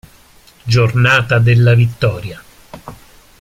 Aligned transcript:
Giornata 0.63 1.37
della 1.37 1.75
vittoria 1.75 2.41